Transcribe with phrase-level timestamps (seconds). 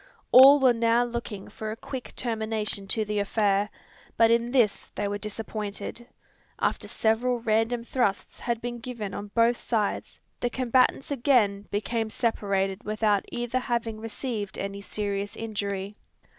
[0.31, 3.69] All were now looking for a quick termination to the affair;
[4.17, 6.07] but in this they were disappointed.
[6.57, 12.83] After several random thrusts had been given on both sides, the combatants again became separated
[12.83, 15.95] without either having received any serious injury.